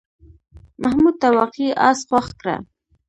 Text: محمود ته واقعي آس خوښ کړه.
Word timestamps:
محمود 0.83 1.15
ته 1.21 1.27
واقعي 1.37 1.69
آس 1.89 1.99
خوښ 2.09 2.27
کړه. 2.39 2.55